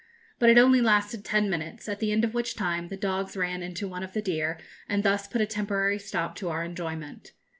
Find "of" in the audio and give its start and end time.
2.23-2.33, 4.01-4.13